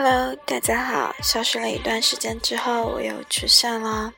[0.00, 1.12] Hello，大家好！
[1.24, 4.12] 消失了一段时间之后，我又出现了。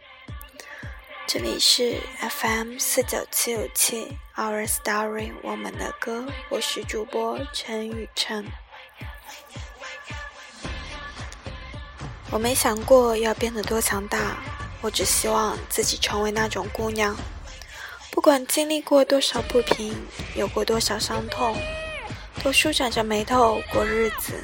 [1.26, 6.26] 这里是 FM 四九七五七 Our Story，我们的歌。
[6.50, 8.44] 我是主播陈雨辰。
[12.30, 14.36] 我没想过要变得多强大，
[14.82, 17.16] 我只希望自己成为那种姑娘，
[18.10, 19.96] 不管经历过多少不平，
[20.36, 21.56] 有过多少伤痛，
[22.44, 24.34] 都舒展着眉头过日子。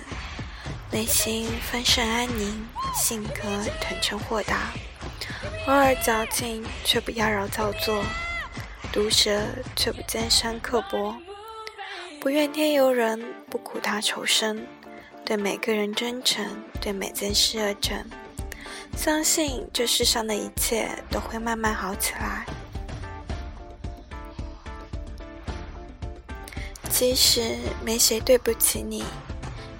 [0.93, 3.43] 内心丰盛安宁，性格
[3.81, 4.73] 坦诚豁达，
[5.67, 8.03] 偶尔矫情却不妖娆造作，
[8.93, 9.43] 毒舌
[9.75, 11.15] 却不尖酸刻薄，
[12.21, 14.67] 不怨天尤人，不苦他仇深，
[15.25, 16.47] 对每个人真诚，
[16.81, 18.07] 对每件事热忱，
[18.97, 22.47] 相信这世上的一切都会慢慢好起来。
[26.89, 29.05] 其实没谁对不起你。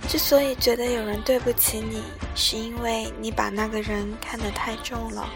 [0.07, 2.03] 之所以觉得有人对不起你，
[2.35, 5.29] 是因为你把那个人看得太重了。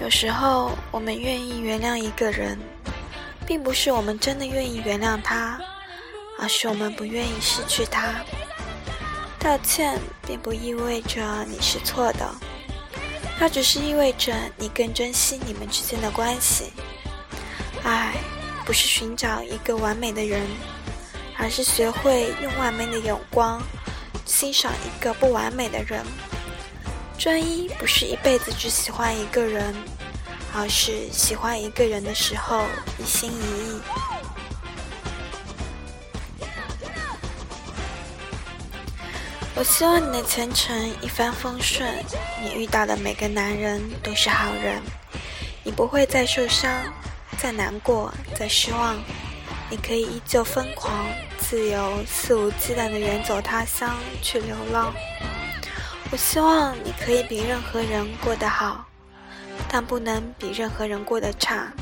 [0.00, 2.58] 有时候，我们愿意原谅一个人，
[3.46, 5.60] 并不是我们真的愿意原谅他，
[6.38, 8.14] 而是我们不愿意失去他。
[9.38, 12.30] 道歉并不意味着你是错的，
[13.38, 16.72] 它只是意味着你更珍惜你们之间的关系。
[17.82, 18.14] 爱。
[18.64, 20.46] 不是寻找一个完美的人，
[21.36, 23.60] 而是学会用完美的眼光
[24.24, 26.04] 欣赏一个不完美的人。
[27.18, 29.74] 专一不是一辈子只喜欢一个人，
[30.54, 32.64] 而是喜欢一个人的时候
[32.98, 33.80] 一心一意。
[39.56, 41.86] 我希望你的前程一帆风顺，
[42.42, 44.80] 你遇到的每个男人都是好人，
[45.62, 46.70] 你不会再受伤。
[47.40, 48.98] 再难过，再失望，
[49.70, 50.92] 你可以依旧疯狂、
[51.38, 54.92] 自由、肆无忌惮的远走他乡去流浪。
[56.10, 58.86] 我希望你可以比任何人过得好，
[59.70, 61.72] 但不能比任何人过得差。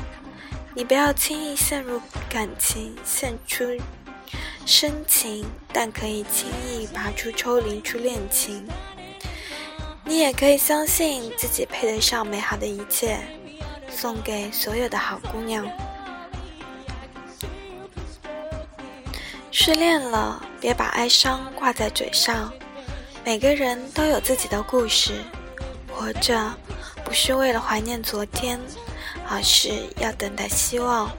[0.73, 3.65] 你不要轻易陷入感情，献出
[4.65, 8.65] 深情，但可以轻易拔出抽离出恋情。
[10.05, 13.19] 你也可以相信自己配得上美好的一切。
[13.99, 15.67] 送给所有的好姑娘。
[19.51, 22.49] 失恋了，别把哀伤挂在嘴上。
[23.25, 25.21] 每个人都有自己的故事，
[25.91, 26.49] 活着
[27.03, 28.57] 不是为了怀念昨天，
[29.27, 31.11] 而是要等待希望。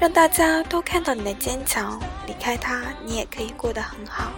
[0.00, 4.32] 让大家都看到你的坚强，离开他，你也可以过得很好。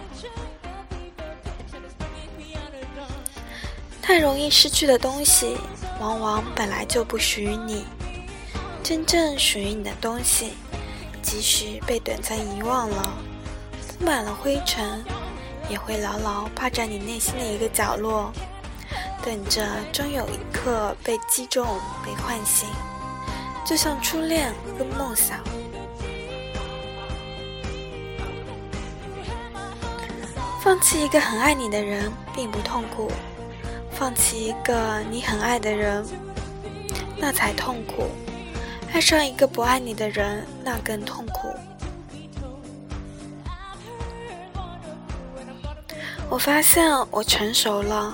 [4.01, 5.55] 太容易失去的东西。
[5.99, 7.85] 往往本来就不属于你，
[8.83, 10.53] 真正属于你的东西，
[11.21, 13.13] 即使被短暂遗忘了，
[13.97, 15.03] 铺满了灰尘，
[15.69, 18.31] 也会牢牢趴在你内心的一个角落，
[19.23, 21.65] 等着终有一刻被击中、
[22.05, 22.67] 被唤醒，
[23.65, 25.39] 就像初恋跟梦想。
[30.61, 33.11] 放弃一个很爱你的人，并不痛苦。
[33.97, 36.05] 放弃一个你很爱的人，
[37.17, 38.03] 那才痛苦；
[38.93, 41.47] 爱上一个不爱你的人，那更痛苦。
[46.29, 48.13] 我发现我成熟了，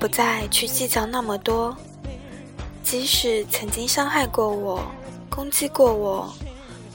[0.00, 1.76] 不再去计较那么多。
[2.82, 4.82] 即使曾经伤害过我、
[5.28, 6.34] 攻击过我、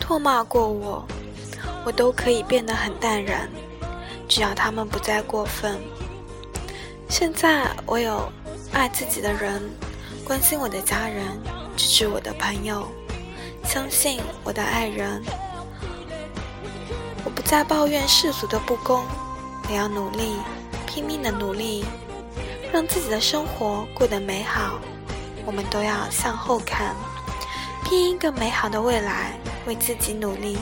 [0.02, 1.08] 唾骂过我，
[1.86, 3.48] 我都可以变得很淡然，
[4.28, 5.80] 只要他们不再过分。
[7.08, 8.30] 现在我有
[8.74, 9.62] 爱自己的人，
[10.26, 11.26] 关心我的家人，
[11.78, 12.88] 支持我的朋友，
[13.64, 15.24] 相信我的爱人。
[17.24, 19.04] 我不再抱怨世俗的不公，
[19.70, 20.36] 我要努力，
[20.86, 21.86] 拼命的努力，
[22.74, 24.80] 让自己的生活过得美好。
[25.46, 26.96] 我们都要向后看，
[27.86, 30.58] 拼一个美好的未来，为自己努力。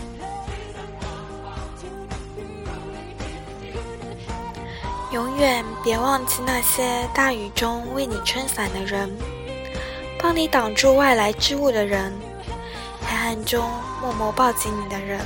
[5.14, 9.08] 永远别忘记那些大雨中为你撑伞的人，
[10.20, 12.12] 帮你挡住外来之物的人，
[13.06, 13.70] 黑暗中
[14.02, 15.20] 默默抱紧你的人，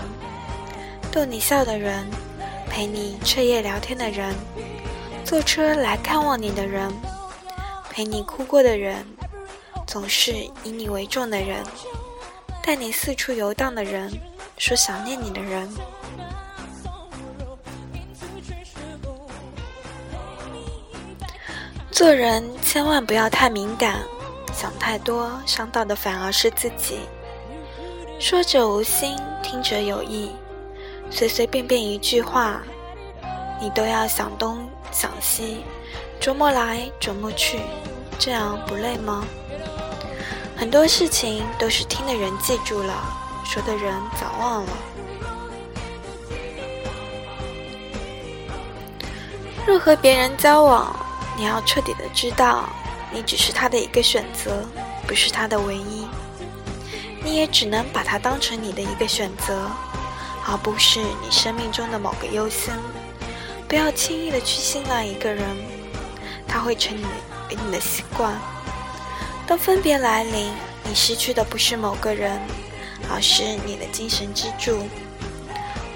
[1.10, 2.06] 逗你笑的人，
[2.70, 4.36] 陪你彻夜聊天的人，
[5.24, 6.92] 坐车来看望你的人，
[7.90, 9.06] 陪你哭过的人，
[9.88, 10.34] 总是
[10.66, 11.64] 以你为重的人，
[12.62, 14.12] 带你四处游荡的人，
[14.58, 15.66] 说想念你的人。
[21.98, 24.02] 做人千万不要太敏感，
[24.54, 27.00] 想太多，伤到的反而是自己。
[28.20, 30.32] 说者无心，听者有意，
[31.10, 32.62] 随随便便一句话，
[33.60, 35.64] 你都要想东想西，
[36.22, 37.62] 琢磨来琢磨去，
[38.20, 39.26] 这样不累吗？
[40.56, 42.94] 很多事情都是听的人记住了，
[43.44, 43.92] 说的人
[44.22, 44.72] 早忘了。
[49.66, 50.96] 若和别人交往，
[51.38, 52.68] 你要彻底的知道，
[53.14, 54.66] 你只是他的一个选择，
[55.06, 56.08] 不是他的唯一。
[57.24, 59.70] 你也只能把他当成你的一个选择，
[60.48, 62.74] 而不是你生命中的某个优先。
[63.68, 65.46] 不要轻易的去信赖一个人，
[66.48, 67.06] 他会成你
[67.50, 68.34] 你的习惯。
[69.46, 70.52] 当分别来临，
[70.84, 72.42] 你失去的不是某个人，
[73.14, 74.80] 而是你的精神支柱。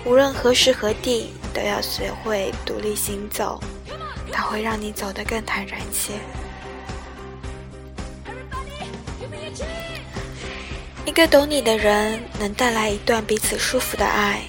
[0.06, 1.34] 无论何时何地。
[1.54, 3.60] 都要学会独立行走，
[4.32, 6.14] 它会让你走得更坦然些。
[11.06, 14.42] 一个懂你的人能带来一段彼此舒服的爱，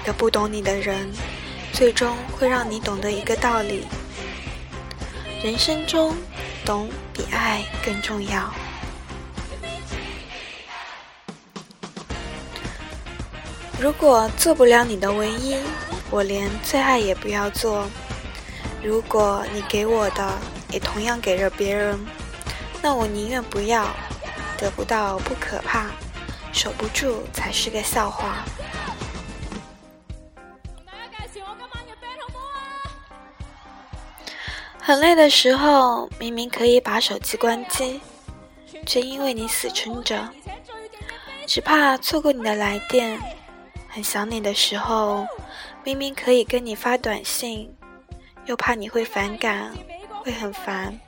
[0.00, 1.10] 一个不懂你的人，
[1.72, 3.86] 最终会让你懂得一个道理：
[5.42, 6.14] 人生中，
[6.64, 8.52] 懂比爱更重要。
[13.80, 15.56] 如果做不了你的唯一。
[16.10, 17.88] 我连最爱也不要做。
[18.84, 20.38] 如果你给我的
[20.70, 21.98] 也同样给了别人，
[22.82, 23.88] 那我宁愿不要。
[24.58, 25.90] 得不到不可怕，
[26.52, 28.44] 守不住才是个笑话。
[34.78, 38.00] 很累的时候，明明可以把手机关机，
[38.86, 40.28] 却因为你死撑着，
[41.46, 43.18] 只怕错过你的来电。
[43.88, 45.26] 很想你的时候。
[45.86, 47.70] 明明可以跟你发短信，
[48.46, 49.72] 又怕你会反感，
[50.22, 50.98] 会很烦。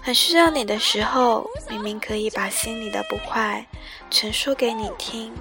[0.00, 3.66] 很需要你的时候，明明可以把心里的不快
[4.10, 5.34] 全说给你听，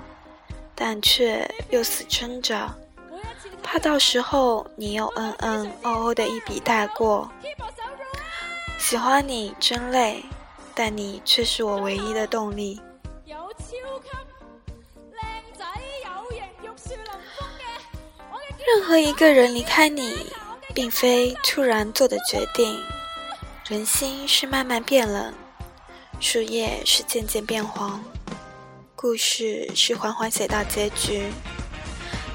[0.75, 2.69] 但却又死撑着，
[3.63, 7.29] 怕到时候你又嗯嗯哦哦的一笔带过。
[8.77, 10.23] 喜欢你真累，
[10.75, 12.81] 但你却是我唯一的动力。
[18.65, 20.25] 任何一个人离开你，
[20.77, 22.79] 并非突然做的决定。
[23.67, 25.33] 人心是慢慢变冷，
[26.19, 27.99] 树叶是渐渐变黄，
[28.95, 31.31] 故事是缓缓写到结局，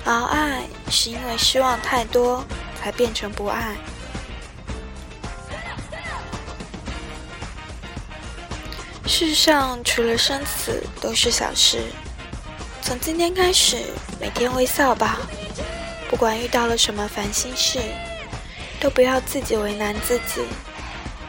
[0.05, 2.45] 而爱是因为失望太多
[2.75, 3.77] 才变成不爱。
[9.07, 11.85] 世上除了生死都是小事，
[12.81, 13.85] 从今天开始，
[14.21, 15.21] 每天微笑吧。
[16.11, 17.79] 不管遇到了什么烦心事，
[18.83, 20.43] 都不要自己为难自己。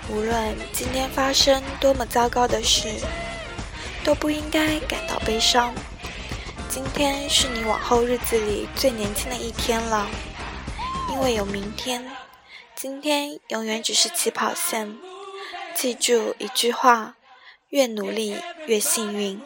[0.10, 2.90] 无论今天发生多么糟糕的事，
[4.04, 5.72] 都不应该感到悲伤。
[6.68, 10.10] 今天是你往后日子里最年轻的一天了，
[11.12, 12.10] 因为有明天。
[12.76, 14.98] 今天永远只是起跑线。
[15.76, 17.16] 记住一句话：
[17.70, 18.36] 越努力
[18.66, 19.40] 越幸运。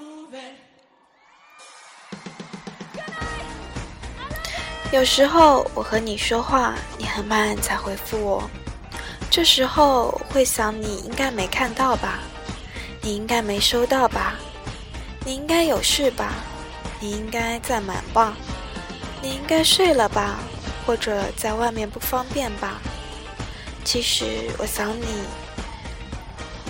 [4.93, 8.49] 有时候我和你说话，你很慢才回复我，
[9.29, 12.19] 这时候会想你应该没看到吧，
[13.01, 14.35] 你应该没收到吧，
[15.25, 16.35] 你应该有事吧，
[17.01, 18.33] 你应该在忙吧，
[19.21, 20.39] 你应该睡了吧，
[20.85, 22.79] 或者在外面不方便吧。
[23.83, 25.05] 其实我想你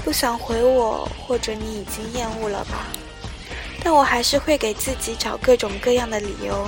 [0.04, 2.88] 不想回我，或者你已经厌恶了吧，
[3.84, 6.68] 但我还是会给自己找各种各样的理由。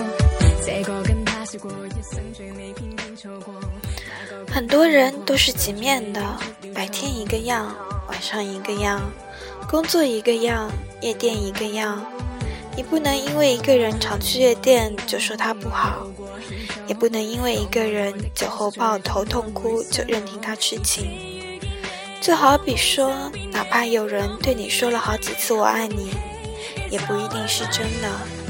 [4.47, 6.21] 很多人都是几面的，
[6.73, 7.75] 白天一个样，
[8.07, 9.01] 晚上一个样，
[9.69, 12.05] 工作一个样，夜店一个样。
[12.75, 16.07] 你不能因为一个人常去夜店就说他不好，
[16.87, 21.05] 也不能因为一个人酒后抱头痛哭就任凭他痴情。
[22.21, 23.13] 就好比说，
[23.51, 26.11] 哪怕有人对你说了好几次我爱你，
[26.89, 28.40] 也不一定是真的。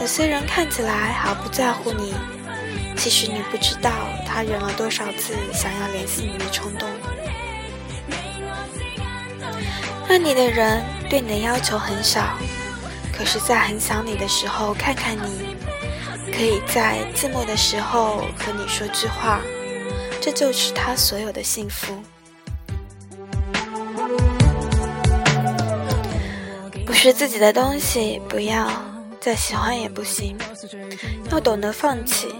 [0.00, 2.14] 有些人看起来毫不在乎你。
[2.96, 3.90] 其实你不知道，
[4.26, 6.88] 他忍了多少次想要联系你的冲动。
[10.08, 12.36] 爱你的人对你的要求很少，
[13.12, 15.56] 可是，在很想你的时候看看你，
[16.32, 19.40] 可以在寂寞的时候和你说句话，
[20.20, 22.02] 这就是他所有的幸福。
[26.86, 28.70] 不是自己的东西不要，
[29.26, 30.38] 再喜欢也不行，
[31.32, 32.32] 要懂得放弃。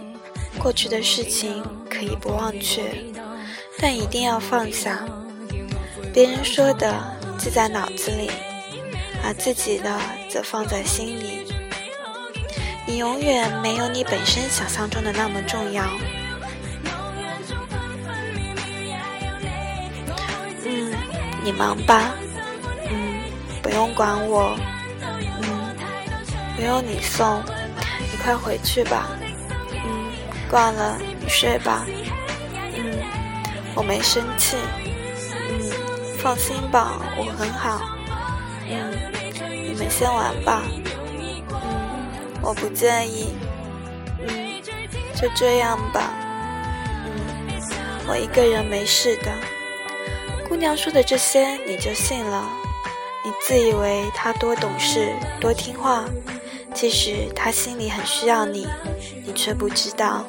[0.57, 2.81] 过去的事情可以不忘却，
[3.81, 5.05] 但一定要放下。
[6.15, 6.95] 别人说的
[7.39, 8.31] 记在脑子里，
[9.25, 9.99] 而自己的
[10.31, 11.53] 则放在心里。
[12.87, 15.83] 你永远没有你本身想象中的那么重要。
[20.65, 20.95] 嗯，
[21.43, 22.15] 你忙吧。
[22.89, 23.25] 嗯，
[23.61, 24.57] 不用管我。
[26.57, 27.43] 不用你送，
[28.11, 29.11] 你快回去吧。
[29.73, 30.11] 嗯，
[30.51, 31.87] 挂了，你睡吧。
[32.75, 32.99] 嗯，
[33.75, 34.57] 我没生气。
[35.21, 37.81] 嗯，放心吧，我很好。
[38.69, 38.97] 嗯，
[39.69, 40.63] 你们先玩吧。
[40.67, 40.83] 嗯
[42.43, 43.35] 我不介意，
[44.21, 44.63] 嗯，
[45.21, 46.13] 就这样吧，
[47.05, 47.11] 嗯，
[48.07, 49.33] 我一个人没事的。
[50.49, 52.49] 姑娘说的这些你就信了？
[53.25, 56.05] 你自以为她多懂事、多听话，
[56.77, 58.69] 其实他心里很需要你，
[59.25, 60.27] 你却不知道。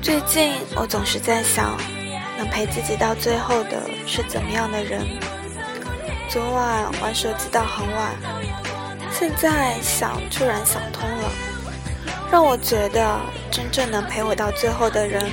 [0.00, 1.76] 最近我总是在想，
[2.38, 5.04] 能陪自己到最后的是怎么样的人？
[6.30, 8.14] 昨晚玩手机到很晚，
[9.10, 11.32] 现在想突然想通了，
[12.30, 13.18] 让我觉得
[13.50, 15.24] 真正能陪我到最后的人，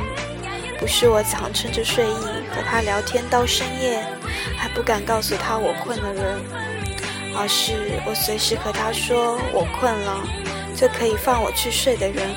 [0.80, 4.04] 不是我强撑着睡意和他聊天到深夜，
[4.66, 6.40] 还不敢告诉他我困的人，
[7.38, 10.28] 而是我随时和他说我困了，
[10.76, 12.28] 就可以放我去睡的人，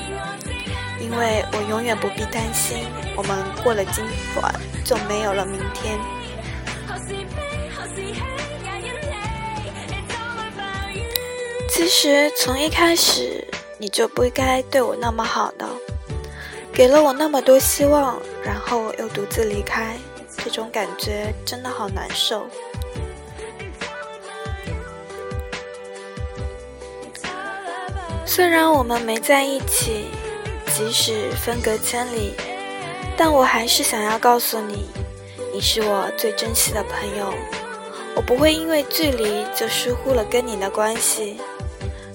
[1.01, 2.85] 因为我永远不必担心
[3.17, 4.05] 我们过了今
[4.39, 4.53] 晚
[4.85, 5.99] 就没有了明天。
[11.67, 13.43] 其实从一开始
[13.79, 15.67] 你就不应该对我那么好的，
[16.71, 19.97] 给了我那么多希望，然后又独自离开，
[20.43, 22.47] 这种感觉真的好难受。
[28.25, 30.05] 虽然我们没在一起，
[30.73, 32.33] 即使分隔千里，
[33.17, 34.87] 但我还是想要告诉你，
[35.51, 37.33] 你是我最珍惜的朋友，
[38.15, 41.39] 我不会因为距离就疏忽了跟你的关系。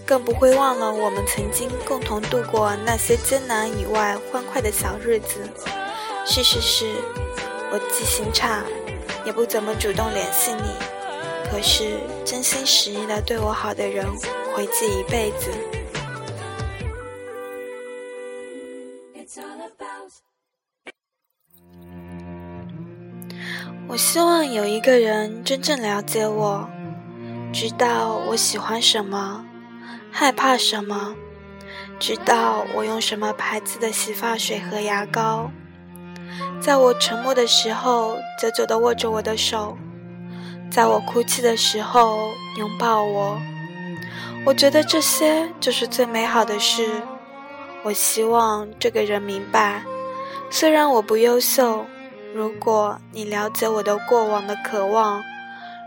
[0.07, 5.41] 更不会忘了我们曾经共同度过那些艰难以外欢快的小日子。
[6.27, 6.95] 事实是，
[7.75, 8.63] 我记性差，
[9.27, 10.63] 也不怎么主动联系你。
[11.51, 14.07] 可是真心实意的对我好的人，
[14.55, 15.51] 会记一辈子。
[23.89, 26.71] 我希望有一个人真正了解我，
[27.53, 29.45] 知道我喜欢什么。
[30.13, 31.17] 害怕什么？
[31.99, 35.51] 知道我用什么牌子的洗发水和牙膏，
[36.61, 39.77] 在我沉默的时候，久久地握着我的手，
[40.71, 43.39] 在我哭泣的时候拥抱我。
[44.45, 46.89] 我觉得这些就是最美好的事。
[47.83, 49.83] 我希望这个人明白，
[50.51, 51.85] 虽然我不优秀，
[52.35, 55.23] 如果你了解我的过往的渴望，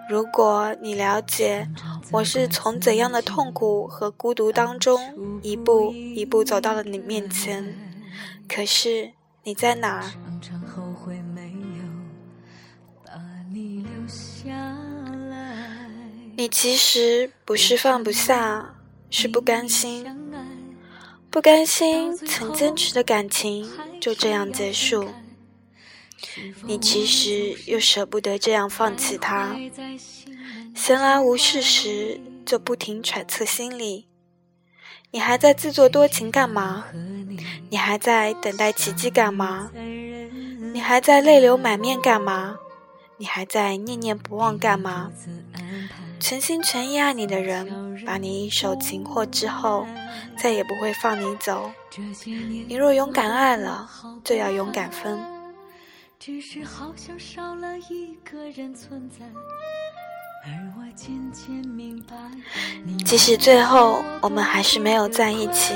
[0.10, 1.68] 如果你了解。
[2.10, 4.98] 我是从怎样的痛苦和孤独当中
[5.42, 7.76] 一步一步走到了你面前，
[8.48, 9.12] 可是
[9.44, 10.10] 你在哪？
[16.40, 18.76] 你其实不是放不下，
[19.10, 20.06] 是不甘心，
[21.32, 23.68] 不甘心曾坚持的感情
[24.00, 25.10] 就这样结束。
[26.64, 29.56] 你其实又舍不得这样放弃他。
[30.76, 34.08] 闲来无事时，就不停揣测心理。
[35.10, 36.86] 你还在自作多情干嘛？
[37.72, 39.72] 你还在等待奇迹干嘛？
[39.74, 42.58] 你还在泪流满面干嘛？
[43.18, 45.12] 你还在念念不忘干嘛？
[46.20, 49.88] 全心全意爱你的人，把你一手擒获之后，
[50.38, 51.72] 再也不会放你走。
[52.68, 53.90] 你若勇敢爱了，
[54.24, 55.20] 就要勇敢分。
[56.20, 59.26] 只是好像少了一个人存在。
[63.06, 65.74] 即使最后我们还是没有在一起，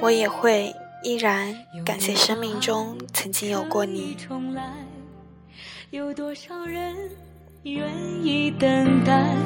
[0.00, 1.54] 我也会依然
[1.84, 4.16] 感谢生命中曾经有过你。
[7.64, 7.88] 愿
[8.24, 9.36] 意等待，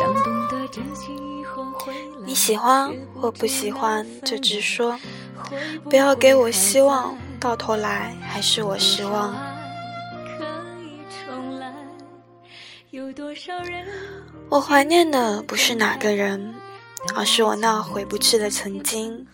[0.00, 1.94] 当懂得珍惜以后，会
[2.26, 4.98] 你喜欢或不喜欢就直说，
[5.84, 9.34] 不要给我希望，到头来还是我失望。
[14.50, 16.54] 我怀念的不是哪个人，
[17.16, 19.26] 而是我那回不去的曾经。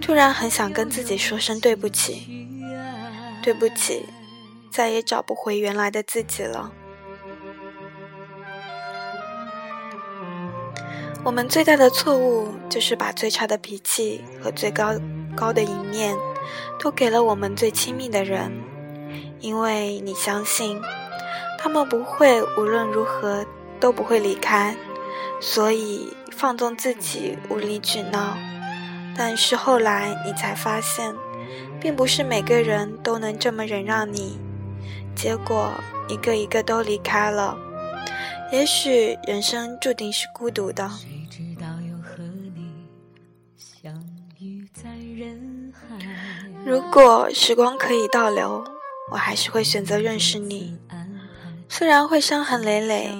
[0.00, 2.48] 突然很想跟自己说声对不起，
[3.42, 4.06] 对不起，
[4.70, 6.72] 再也找不回原来的自己了。
[11.24, 14.92] 我们最大的错误就是把最差的脾气和最高
[15.36, 16.16] 高的一面
[16.80, 18.50] 都给了我们最亲密的人，
[19.38, 20.80] 因为你相信
[21.60, 23.46] 他们不会无论如何
[23.78, 24.76] 都不会离开，
[25.40, 28.36] 所以放纵自己无理取闹。
[29.16, 31.14] 但是后来你才发现，
[31.80, 34.38] 并不是每个人都能这么忍让你，
[35.14, 35.70] 结果
[36.08, 37.56] 一个一个都离开了。
[38.50, 40.90] 也许人生注定是孤独的。
[46.64, 48.64] 如果时光可以倒流，
[49.10, 50.78] 我还是会选择认识你。
[51.68, 53.10] 虽然会伤痕累累，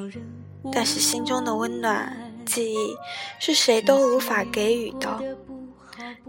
[0.73, 2.97] 但是心中的温暖、记忆
[3.41, 5.19] 是谁都无法给予的。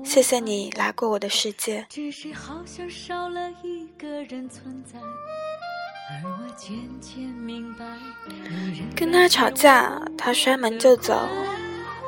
[0.03, 1.86] 谢谢你来过我的世界。
[8.96, 11.27] 跟他吵架，他摔门就走，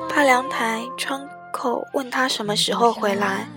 [0.09, 3.47] 怕阳台窗口问他什么时候回来，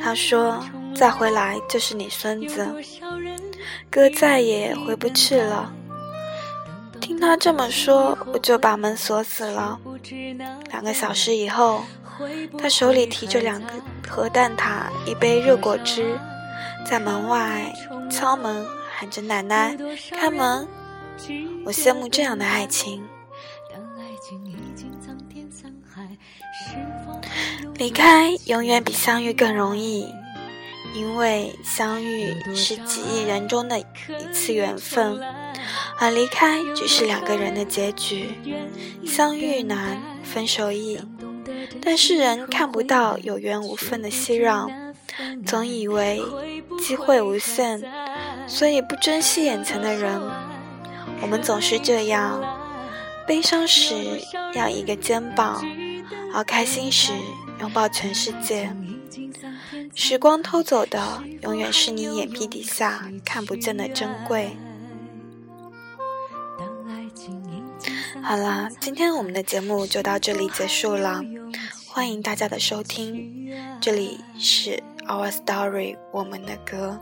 [0.00, 0.62] 他说
[0.94, 2.72] 再回来就是你孙子，
[3.90, 5.72] 哥再也回不去了。
[7.00, 9.78] 听他这么说，我就把门锁死了。
[10.70, 11.82] 两个小时以后，
[12.56, 13.72] 他手里提着两个
[14.08, 16.18] 核蛋挞、一杯热果汁，
[16.86, 17.72] 在门外
[18.10, 18.64] 敲门。
[18.94, 19.76] 喊着奶奶
[20.12, 20.64] 开门，
[21.64, 23.02] 我羡慕这样的爱情。
[27.82, 30.06] 离开永远比相遇更容易，
[30.94, 33.84] 因为相遇是几亿人中的一
[34.32, 35.20] 次缘分，
[35.98, 38.38] 而离开只是两个人的结局。
[39.04, 40.96] 相遇难，分手易，
[41.84, 44.70] 但世人看不到有缘无分的熙攘，
[45.44, 46.22] 总以为
[46.78, 47.82] 机会无限。
[48.46, 50.22] 所以不珍惜眼前的人，
[51.20, 52.40] 我们总是这样：
[53.26, 53.96] 悲伤时
[54.54, 55.60] 要一个肩膀，
[56.32, 57.10] 而开心时
[57.62, 58.74] 拥抱全世界。
[59.94, 64.56] 时光偷走的，永远是你眼皮底下看不见的珍贵。
[68.20, 71.22] 好啦，今天我们的节目就到这里结束了，
[71.86, 73.48] 欢迎大家的收听，
[73.80, 77.00] 这里是 Our Story，我们的歌。